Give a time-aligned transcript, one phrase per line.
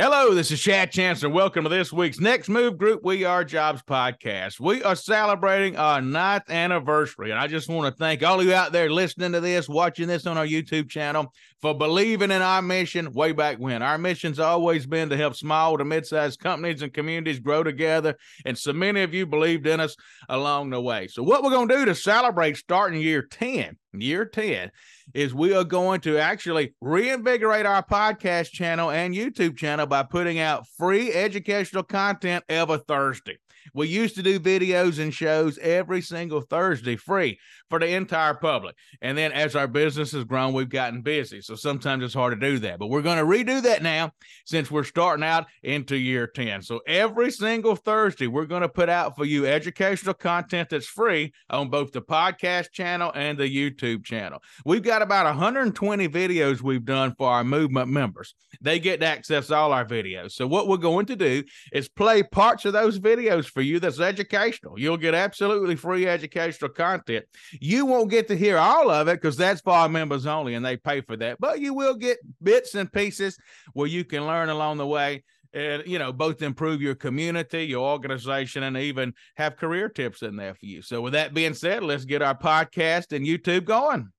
[0.00, 1.28] Hello, this is Chad Chancellor.
[1.28, 4.60] Welcome to this week's Next Move Group We Are Jobs podcast.
[4.60, 8.70] We are celebrating our ninth anniversary, and I just want to thank all you out
[8.70, 13.12] there listening to this, watching this on our YouTube channel, for believing in our mission
[13.12, 13.82] way back when.
[13.82, 18.56] Our mission's always been to help small to mid-sized companies and communities grow together, and
[18.56, 19.96] so many of you believed in us
[20.28, 21.08] along the way.
[21.08, 24.70] So, what we're going to do to celebrate starting year 10 year 10
[25.14, 30.38] is we are going to actually reinvigorate our podcast channel and YouTube channel by putting
[30.38, 33.38] out free educational content every Thursday.
[33.74, 38.76] We used to do videos and shows every single Thursday free for the entire public.
[39.02, 41.40] And then as our business has grown, we've gotten busy.
[41.40, 42.78] So sometimes it's hard to do that.
[42.78, 44.12] But we're going to redo that now
[44.44, 46.62] since we're starting out into year 10.
[46.62, 51.32] So every single Thursday, we're going to put out for you educational content that's free
[51.50, 54.42] on both the podcast channel and the YouTube channel.
[54.64, 58.34] We've got about 120 videos we've done for our movement members.
[58.60, 60.32] They get to access all our videos.
[60.32, 63.98] So what we're going to do is play parts of those videos for you that's
[63.98, 64.78] educational.
[64.78, 67.24] You'll get absolutely free educational content.
[67.60, 70.64] You won't get to hear all of it because that's for our members only and
[70.64, 73.36] they pay for that, but you will get bits and pieces
[73.72, 77.88] where you can learn along the way and you know both improve your community your
[77.88, 81.82] organization and even have career tips in there for you so with that being said
[81.82, 84.12] let's get our podcast and youtube going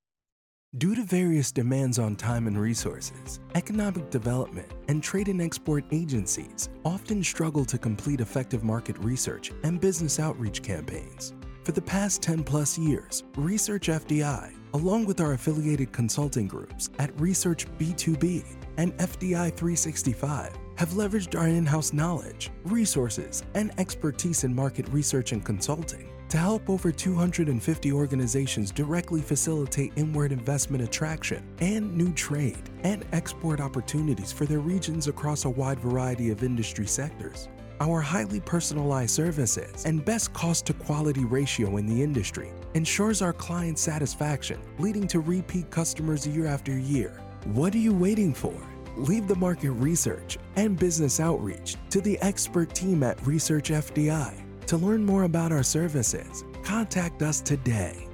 [0.78, 6.70] Due to various demands on time and resources, economic development and trade and export agencies
[6.86, 11.34] often struggle to complete effective market research and business outreach campaigns.
[11.64, 17.20] For the past 10 plus years, Research FDI, along with our affiliated consulting groups at
[17.20, 18.46] Research B2B
[18.78, 25.32] and FDI 365, have leveraged our in house knowledge, resources, and expertise in market research
[25.32, 32.70] and consulting to help over 250 organizations directly facilitate inward investment attraction and new trade
[32.84, 37.50] and export opportunities for their regions across a wide variety of industry sectors.
[37.82, 43.34] Our highly personalized services and best cost to quality ratio in the industry ensures our
[43.34, 47.22] client satisfaction, leading to repeat customers year after year.
[47.46, 48.54] What are you waiting for?
[48.98, 54.78] Leave the market research and business outreach to the expert team at Research FDI to
[54.78, 58.08] learn more about our services, contact us today.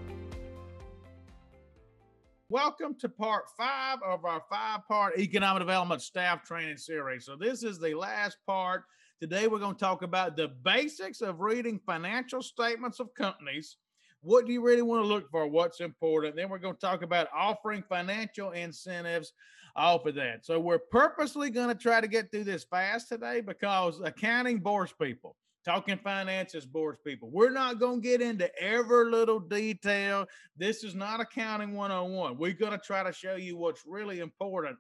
[2.48, 7.26] Welcome to part five of our five part economic development staff training series.
[7.26, 8.84] So, this is the last part.
[9.20, 13.76] Today, we're going to talk about the basics of reading financial statements of companies.
[14.22, 15.48] What do you really want to look for?
[15.48, 16.38] What's important?
[16.38, 19.34] Then, we're going to talk about offering financial incentives
[19.76, 20.46] off of that.
[20.46, 24.94] So, we're purposely going to try to get through this fast today because accounting bores
[25.02, 25.36] people.
[25.66, 27.30] Talking finances bores people.
[27.32, 30.28] We're not going to get into every little detail.
[30.56, 32.38] This is not accounting 101.
[32.38, 34.78] We're going to try to show you what's really important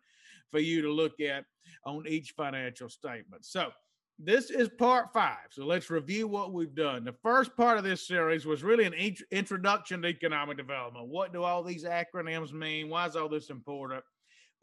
[0.52, 1.46] for you to look at
[1.86, 3.46] on each financial statement.
[3.46, 3.72] So,
[4.18, 5.48] this is part five.
[5.52, 7.04] So let's review what we've done.
[7.04, 8.94] The first part of this series was really an
[9.32, 11.10] introduction to economic development.
[11.10, 12.90] What do all these acronyms mean?
[12.90, 14.04] Why is all this important?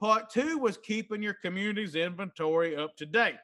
[0.01, 3.35] Part two was keeping your community's inventory up to date.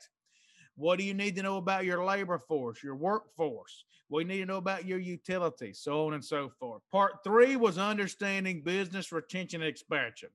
[0.79, 3.85] What do you need to know about your labor force, your workforce?
[4.07, 6.83] What you need to know about your utilities, so on and so forth.
[6.93, 10.29] Part three was understanding business retention and expansion.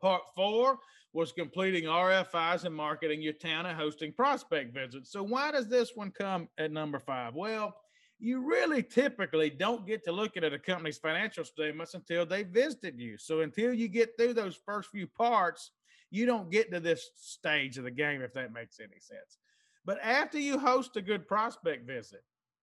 [0.00, 0.78] Part four
[1.12, 5.12] was completing RFIs and marketing your town and hosting prospect visits.
[5.12, 7.34] So, why does this one come at number five?
[7.34, 7.76] Well,
[8.18, 12.98] you really typically don't get to look at a company's financial statements until they visited
[12.98, 13.18] you.
[13.18, 15.72] So, until you get through those first few parts,
[16.10, 19.36] you don't get to this stage of the game, if that makes any sense.
[19.84, 22.22] But after you host a good prospect visit,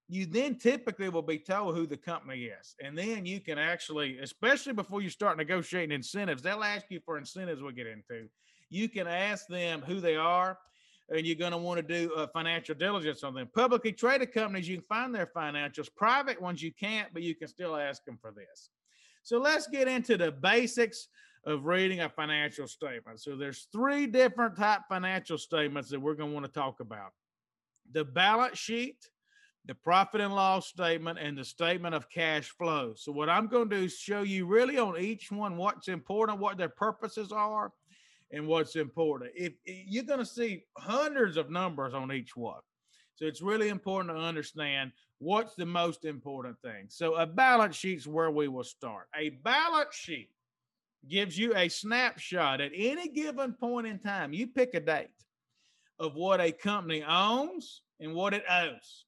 [0.10, 2.76] you then typically will be told who the company is.
[2.82, 7.18] And then you can actually, especially before you start negotiating incentives, they'll ask you for
[7.18, 8.28] incentives we'll get into.
[8.70, 10.58] You can ask them who they are,
[11.10, 13.50] and you're going to want to do a financial diligence on them.
[13.54, 15.94] Publicly traded companies, you can find their financials.
[15.96, 18.70] Private ones, you can't, but you can still ask them for this.
[19.24, 21.08] So let's get into the basics
[21.48, 23.22] of reading a financial statement.
[23.22, 27.14] So there's three different type financial statements that we're going to want to talk about.
[27.94, 28.98] The balance sheet,
[29.66, 32.96] the profit and loss statement, and the statement of cash flow.
[32.98, 36.40] So what I'm going to do is show you really on each one what's important,
[36.40, 37.72] what their purposes are,
[38.32, 39.32] and what's important.
[39.34, 42.60] If you're going to see hundreds of numbers on each one.
[43.16, 46.88] So it's really important to understand what's the most important thing.
[46.90, 49.08] So a balance sheet's where we will start.
[49.18, 50.30] A balance sheet
[51.08, 54.34] gives you a snapshot at any given point in time.
[54.34, 55.10] You pick a date
[56.00, 59.06] of what a company owns and what it owes.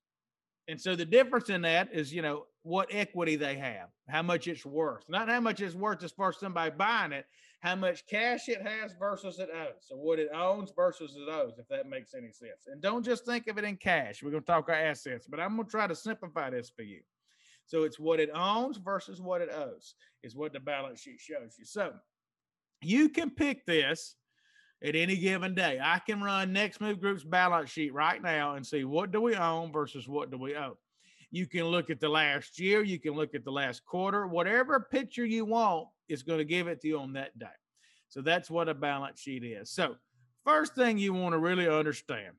[0.67, 4.47] And so the difference in that is, you know, what equity they have, how much
[4.47, 7.25] it's worth, not how much it's worth as far as somebody buying it,
[7.61, 9.81] how much cash it has versus it owes.
[9.87, 12.67] So what it owns versus it owes, if that makes any sense.
[12.67, 14.21] And don't just think of it in cash.
[14.21, 16.83] We're going to talk our assets, but I'm going to try to simplify this for
[16.83, 17.01] you.
[17.69, 19.93] So it's what it owns versus what it owes
[20.23, 21.65] is what the balance sheet shows you.
[21.65, 21.93] So
[22.81, 24.15] you can pick this
[24.83, 25.79] at any given day.
[25.79, 29.35] I can run Next Move Group's balance sheet right now and see what do we
[29.35, 30.79] own versus what do we owe.
[31.29, 34.79] You can look at the last year, you can look at the last quarter, whatever
[34.79, 37.45] picture you want is going to give it to you on that day.
[38.07, 39.69] So that's what a balance sheet is.
[39.69, 39.95] So,
[40.43, 42.33] first thing you want to really understand.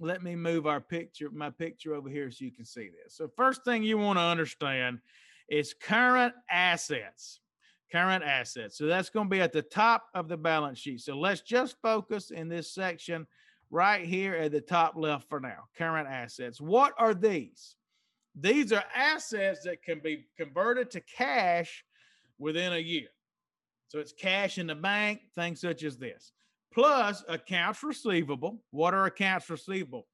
[0.00, 3.16] Let me move our picture, my picture over here so you can see this.
[3.16, 5.00] So, first thing you want to understand
[5.48, 7.40] is current assets.
[7.90, 8.78] Current assets.
[8.78, 11.00] So, that's going to be at the top of the balance sheet.
[11.00, 13.26] So, let's just focus in this section
[13.70, 15.64] right here at the top left for now.
[15.76, 16.60] Current assets.
[16.60, 17.76] What are these?
[18.40, 21.84] These are assets that can be converted to cash
[22.38, 23.08] within a year.
[23.88, 26.32] So it's cash in the bank, things such as this.
[26.72, 28.62] Plus accounts receivable.
[28.70, 30.06] What are accounts receivable?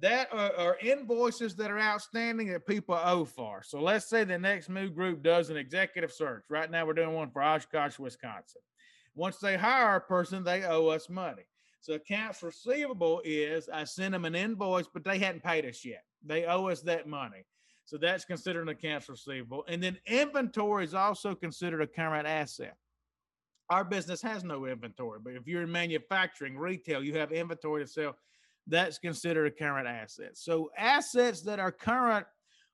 [0.00, 3.62] That are, are, invoices that are outstanding that people owe for.
[3.64, 6.44] So let's say the next move group does an executive search.
[6.48, 8.62] Right now, we're doing one for Oshkosh, Wisconsin.
[9.14, 11.42] Once they hire a person, they owe us money.
[11.80, 16.04] So accounts receivable is I send them an invoice, but they hadn't paid us yet.
[16.24, 17.44] They owe us that money.
[17.84, 19.64] So that's considered an accounts receivable.
[19.68, 22.76] And then inventory is also considered a current asset.
[23.70, 27.88] Our business has no inventory, but if you're in manufacturing, retail, you have inventory to
[27.88, 28.16] sell,
[28.66, 30.36] that's considered a current asset.
[30.36, 32.26] So assets that are current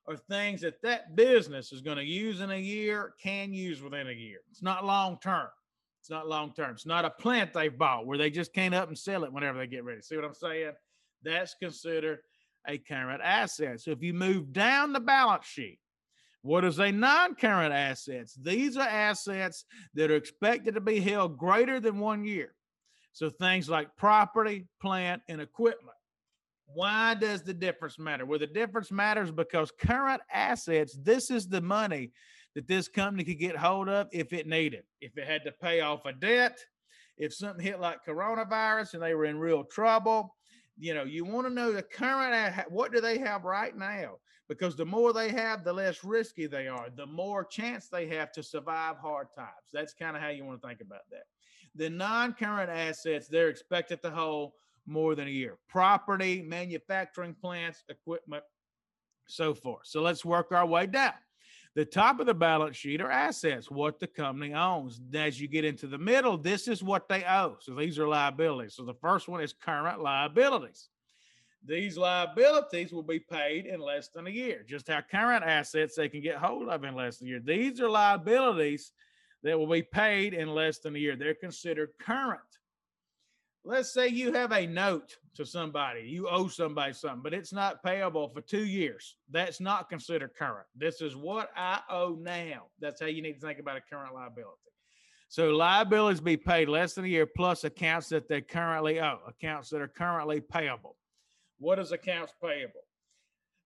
[0.07, 4.07] are things that that business is going to use in a year, can use within
[4.07, 4.39] a year.
[4.51, 5.47] It's not long term.
[5.99, 6.71] It's not long term.
[6.71, 9.57] It's not a plant they've bought where they just can't up and sell it whenever
[9.57, 10.01] they get ready.
[10.01, 10.73] See what I'm saying?
[11.23, 12.19] That's considered
[12.67, 13.81] a current asset.
[13.81, 15.79] So if you move down the balance sheet,
[16.45, 18.35] what is a non-current assets?
[18.35, 19.65] These are assets
[19.95, 22.53] that are expected to be held greater than one year.
[23.13, 25.97] So things like property, plant, and equipment.
[26.67, 28.27] Why does the difference matter?
[28.27, 32.11] Well, the difference matters because current assets, this is the money
[32.53, 34.83] that this company could get hold of if it needed.
[35.01, 36.59] If it had to pay off a debt,
[37.17, 40.35] if something hit like coronavirus and they were in real trouble,
[40.77, 44.17] you know, you want to know the current, uh, what do they have right now?
[44.47, 48.31] Because the more they have, the less risky they are, the more chance they have
[48.33, 49.69] to survive hard times.
[49.73, 51.23] That's kind of how you want to think about that.
[51.75, 54.51] The non current assets, they're expected to hold
[54.85, 58.43] more than a year property, manufacturing plants, equipment,
[59.27, 59.85] so forth.
[59.85, 61.13] So let's work our way down.
[61.75, 65.01] The top of the balance sheet are assets, what the company owns.
[65.13, 67.57] As you get into the middle, this is what they owe.
[67.59, 68.75] So these are liabilities.
[68.75, 70.87] So the first one is current liabilities.
[71.67, 74.63] These liabilities will be paid in less than a year.
[74.67, 77.41] Just how current assets they can get hold of in less than a year.
[77.43, 78.91] These are liabilities
[79.43, 81.15] that will be paid in less than a year.
[81.15, 82.41] They're considered current
[83.65, 87.83] let's say you have a note to somebody, you owe somebody something, but it's not
[87.83, 89.17] payable for two years.
[89.29, 90.67] That's not considered current.
[90.75, 92.67] This is what I owe now.
[92.79, 94.59] That's how you need to think about a current liability.
[95.27, 99.69] So liabilities be paid less than a year plus accounts that they currently owe, accounts
[99.71, 100.95] that are currently payable.
[101.59, 102.81] What is accounts payable?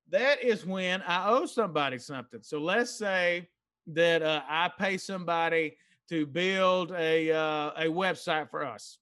[0.10, 2.42] That is when I owe somebody something.
[2.42, 3.48] So let's say
[3.88, 5.78] that uh, I pay somebody
[6.10, 8.98] to build a uh, a website for us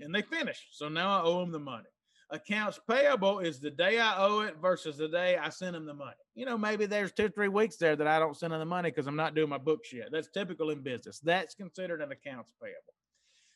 [0.00, 0.68] and they finish.
[0.72, 1.88] So now I owe them the money.
[2.30, 5.94] Accounts payable is the day I owe it versus the day I send them the
[5.94, 6.16] money.
[6.34, 8.90] You know, maybe there's two, three weeks there that I don't send them the money
[8.90, 10.08] because I'm not doing my books yet.
[10.12, 11.20] That's typical in business.
[11.20, 12.94] That's considered an accounts payable.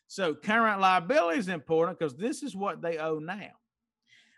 [0.06, 3.50] So current liability is important because this is what they owe now.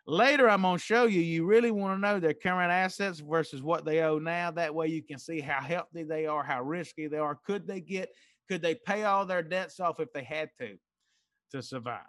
[0.06, 3.62] Later, I'm going to show you, you really want to know their current assets versus
[3.62, 4.50] what they owe now.
[4.50, 7.38] That way you can see how healthy they are, how risky they are.
[7.46, 8.11] Could they get,
[8.49, 10.76] could they pay all their debts off if they had to?
[11.54, 12.00] to survive.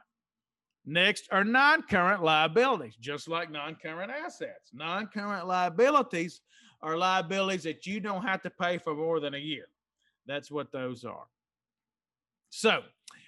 [0.85, 4.71] Next are non current liabilities, just like non current assets.
[4.73, 6.41] Non current liabilities
[6.81, 9.67] are liabilities that you don't have to pay for more than a year.
[10.27, 11.25] That's what those are.
[12.49, 12.81] So,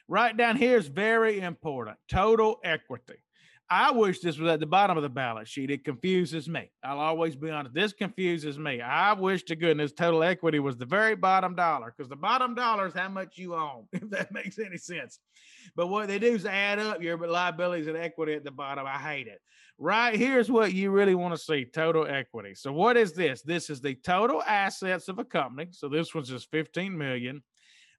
[0.07, 3.19] right down here is very important total equity.
[3.69, 5.69] I wish this was at the bottom of the balance sheet.
[5.69, 6.71] It confuses me.
[6.83, 7.75] I'll always be honest.
[7.75, 8.79] This confuses me.
[8.79, 12.87] I wish to goodness total equity was the very bottom dollar because the bottom dollar
[12.87, 15.19] is how much you own, if that makes any sense.
[15.75, 18.85] But what they do is add up your liabilities and equity at the bottom.
[18.85, 19.41] I hate it.
[19.79, 22.55] Right here's what you really want to see total equity.
[22.55, 23.43] So, what is this?
[23.43, 25.67] This is the total assets of a company.
[25.71, 27.43] So, this one's just 15 million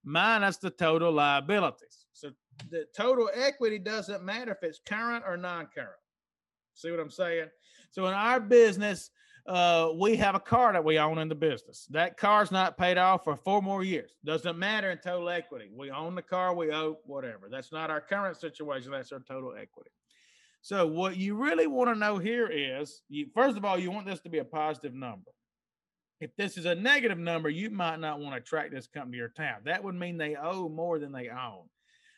[0.04, 2.06] minus the total liabilities.
[2.12, 2.30] So
[2.70, 5.90] the total equity doesn't matter if it's current or non-current.
[6.74, 7.48] See what I'm saying?
[7.90, 9.10] So in our business,
[9.46, 11.86] uh, we have a car that we own in the business.
[11.90, 14.12] That car's not paid off for four more years.
[14.24, 15.70] Doesn't matter in total equity.
[15.74, 17.48] We own the car, we owe whatever.
[17.50, 18.92] That's not our current situation.
[18.92, 19.90] That's our total equity.
[20.60, 24.06] So what you really want to know here is, you, first of all, you want
[24.06, 25.30] this to be a positive number.
[26.20, 29.28] If this is a negative number, you might not want to track this company your
[29.28, 29.58] town.
[29.64, 31.64] That would mean they owe more than they own.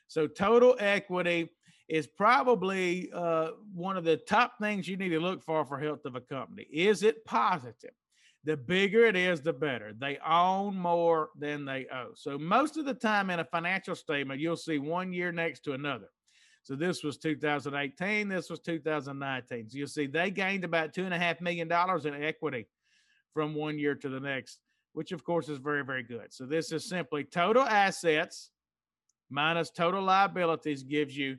[0.08, 1.50] So total equity
[1.88, 6.04] is probably uh, one of the top things you need to look for for health
[6.06, 6.66] of a company.
[6.72, 7.90] Is it positive?
[8.44, 9.92] The bigger it is, the better.
[9.92, 12.12] They own more than they owe.
[12.14, 15.74] So most of the time in a financial statement, you'll see one year next to
[15.74, 16.08] another.
[16.62, 18.28] So this was 2018.
[18.28, 19.68] This was 2019.
[19.68, 22.66] So you'll see they gained about two and a half million dollars in equity
[23.32, 24.60] from one year to the next,
[24.92, 26.32] which of course is very, very good.
[26.32, 28.50] So this is simply total assets
[29.30, 31.38] minus total liabilities gives you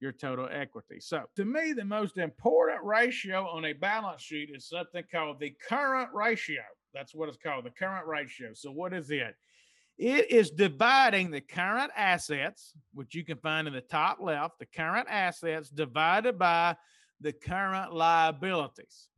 [0.00, 0.98] your total equity.
[1.00, 5.54] So, to me, the most important ratio on a balance sheet is something called the
[5.68, 6.62] current ratio.
[6.92, 8.48] That's what it's called, the current ratio.
[8.54, 9.36] So, what is it?
[9.98, 14.66] It is dividing the current assets, which you can find in the top left, the
[14.66, 16.76] current assets divided by
[17.20, 19.08] the current liabilities.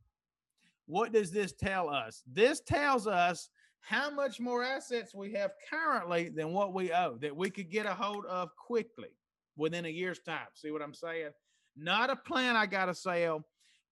[0.87, 2.21] What does this tell us?
[2.31, 3.49] This tells us
[3.81, 7.85] how much more assets we have currently than what we owe that we could get
[7.85, 9.09] a hold of quickly
[9.55, 10.47] within a year's time.
[10.53, 11.29] See what I'm saying?
[11.77, 13.45] Not a plan I got to sell,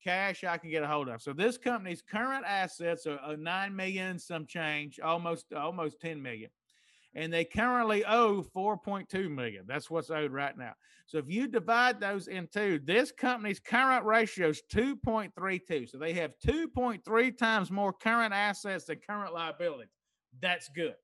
[0.04, 1.22] cash I can get a hold of.
[1.22, 6.50] So this company's current assets are, 9 million some change, almost almost 10 million.
[7.16, 9.66] And they currently owe 4.2 million.
[9.68, 10.74] That's what's owed right now.
[11.06, 15.90] So if you divide those in two, this company's current ratio is 2.32.
[15.90, 19.92] So they have 2.3 times more current assets than current liabilities.
[20.42, 20.96] That's good.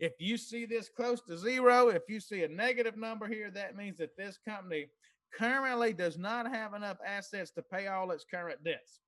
[0.00, 3.76] If you see this close to zero, if you see a negative number here, that
[3.76, 4.88] means that this company
[5.32, 9.00] currently does not have enough assets to pay all its current debts.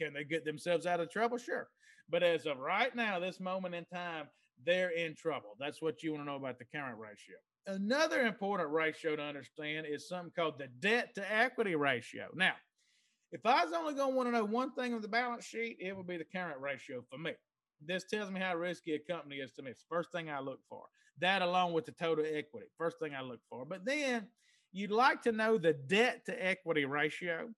[0.00, 1.38] Can they get themselves out of trouble?
[1.38, 1.68] Sure.
[2.08, 4.26] But as of right now, this moment in time,
[4.64, 5.56] they're in trouble.
[5.58, 7.36] That's what you want to know about the current ratio.
[7.66, 12.28] Another important ratio to understand is something called the debt to equity ratio.
[12.34, 12.54] Now,
[13.32, 15.76] if I was only going to want to know one thing of the balance sheet,
[15.80, 17.32] it would be the current ratio for me
[17.84, 19.70] this tells me how risky a company is to me.
[19.70, 20.84] It's first thing I look for.
[21.20, 23.64] That along with the total equity, first thing I look for.
[23.64, 24.28] But then
[24.72, 27.48] you'd like to know the debt to equity ratio.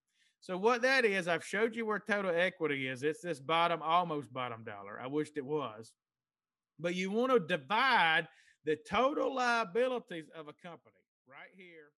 [0.40, 3.02] So what that is, I've showed you where total equity is.
[3.02, 5.00] It's this bottom, almost bottom dollar.
[5.00, 5.92] I wished it was.
[6.79, 8.29] But you want to divide
[8.64, 10.95] the total liabilities of a company
[11.29, 11.91] right here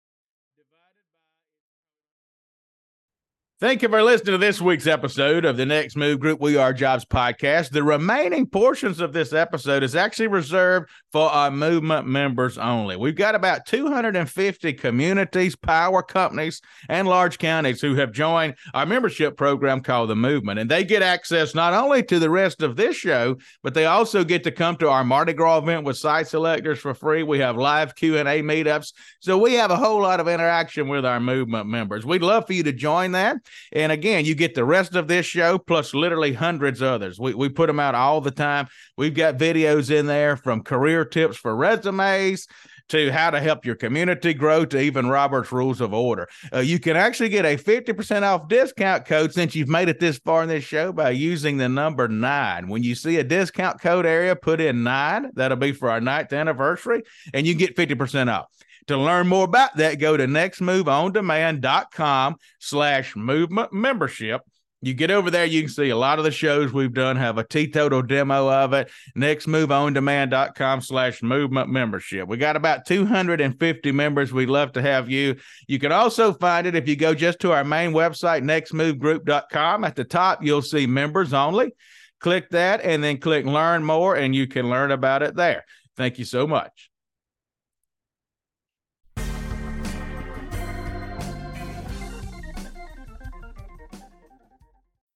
[3.63, 6.73] Thank you for listening to this week's episode of the Next Move Group We Are
[6.73, 7.69] Jobs podcast.
[7.69, 12.97] The remaining portions of this episode is actually reserved for our movement members only.
[12.97, 19.37] We've got about 250 communities, power companies, and large counties who have joined our membership
[19.37, 22.97] program called the Movement, and they get access not only to the rest of this
[22.97, 26.79] show, but they also get to come to our Mardi Gras event with site selectors
[26.79, 27.23] for free.
[27.23, 28.91] We have live Q and A meetups,
[29.21, 32.05] so we have a whole lot of interaction with our movement members.
[32.05, 33.37] We'd love for you to join that.
[33.71, 37.19] And again, you get the rest of this show plus literally hundreds others.
[37.19, 38.67] We, we put them out all the time.
[38.97, 42.47] We've got videos in there from career tips for resumes
[42.89, 46.27] to how to help your community grow to even Robert's Rules of Order.
[46.53, 50.19] Uh, you can actually get a 50% off discount code since you've made it this
[50.19, 52.67] far in this show by using the number nine.
[52.67, 55.31] When you see a discount code area, put in nine.
[55.33, 58.47] That'll be for our ninth anniversary, and you get 50% off.
[58.87, 64.41] To learn more about that, go to nextmoveondemand.com slash movement membership.
[64.81, 67.37] You get over there, you can see a lot of the shows we've done have
[67.37, 68.91] a teetotal demo of it.
[69.17, 72.27] Nextmoveondemand.com slash movement membership.
[72.27, 74.33] We got about 250 members.
[74.33, 75.37] We'd love to have you.
[75.69, 79.85] You can also find it if you go just to our main website, nextmovegroup.com.
[79.85, 81.71] At the top, you'll see members only.
[82.19, 85.63] Click that and then click learn more, and you can learn about it there.
[85.95, 86.89] Thank you so much.